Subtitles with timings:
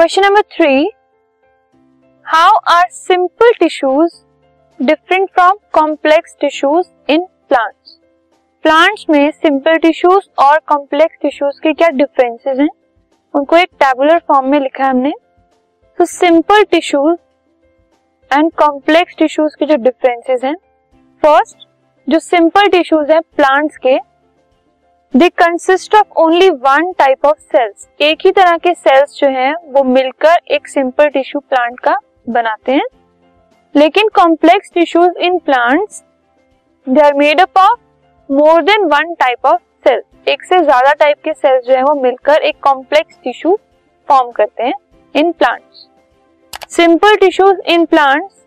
[0.00, 0.90] Question number three
[2.26, 4.12] how are simple tissues
[4.82, 7.98] different from complex tissues in plants
[8.62, 12.68] plants में simple tissues और complex tissues के क्या differences हैं?
[13.34, 15.12] उनको एक टेबुलर फॉर्म में लिखा है हमने।
[15.98, 17.18] तो simple tissues
[18.32, 20.56] and complex tissues के जो डिफरेंसेस हैं।
[21.22, 21.68] फ़र्स्ट
[22.08, 23.98] जो सिंपल टिश्यूज हैं प्लांट्स के
[25.14, 29.54] they consist of only one type of cells एक ही तरह के सेल्स जो हैं,
[29.64, 31.96] वो मिलकर एक सिंपल टिश्यू प्लांट का
[32.28, 32.84] बनाते हैं।
[33.74, 36.02] लेकिन complex tissues in plants
[36.86, 37.80] they are made up of
[38.28, 41.94] more than one type of cell एक से ज़्यादा टाइप के सेल्स जो है, वो
[42.02, 43.58] मिलकर एक कॉम्प्लेक्स टिश्यू
[44.08, 44.74] फॉर्म करते हैं
[45.14, 45.86] in plants
[46.76, 48.44] simple tissues in plants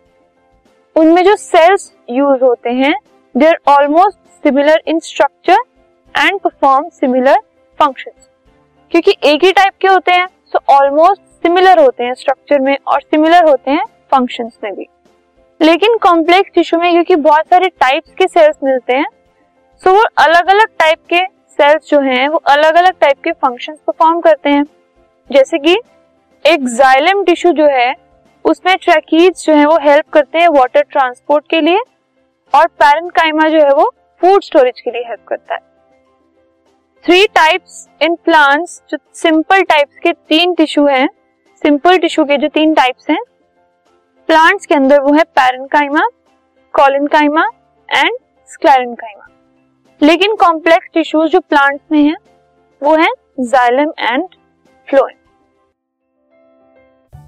[0.96, 2.94] उनमें जो सेल्स यूज़ होते हैं
[3.34, 5.62] they are almost similar in structure
[6.16, 7.38] and perform similar
[7.78, 8.10] function
[8.92, 13.00] क्योंकि एक ही टाइप के होते हैं सो ऑलमोस्ट सिमिलर होते हैं स्ट्रक्चर में और
[13.00, 14.88] सिमिलर होते हैं फ़ंक्शन में भी.
[15.60, 19.06] लेकिन कॉम्प्लेक्स टिश्यू में क्योंकि बहुत सारे टाइप्स के सेल्स मिलते हैं
[19.82, 21.20] सो वो अलग अलग टाइप के
[21.58, 24.64] सेल्स जो हैं, वो अलग अलग टाइप के फ़ंक्शंस परफॉर्म करते हैं.
[25.32, 25.76] जैसे कि
[26.44, 27.94] एक जाइलम टिश्यू जो है,
[28.44, 31.78] उसमें ट्रैकीज जो है, वो हेल्प करते हैं वाटर ट्रांसपोर्ट के लिए
[32.54, 35.73] और पैरेंकाइमा जो है, वो फ़ूड स्टोरेज के लिए हेल्प करता है.
[37.04, 41.08] थ्री टाइप्स इन प्लांट्स जो सिंपल टाइप्स के तीन टिश्यू हैं
[41.62, 43.18] सिंपल टिश्यू के जो तीन टाइप्स हैं
[44.28, 46.00] प्लांट्स के अंदर वो है पैरनकाइमा
[46.74, 47.44] कॉलनकाइमा
[47.88, 48.16] एंड
[48.50, 49.26] स्क्लेरेनकाइमा
[50.02, 52.16] लेकिन कॉम्प्लेक्स टिश्यूज जो प्लांट्स में हैं,
[52.82, 53.08] वो है
[53.40, 54.24] xylem and
[54.88, 55.23] phloem